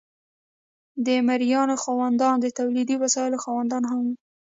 [1.05, 4.13] د مرئیانو خاوندان د تولیدي وسایلو خاوندان هم وو.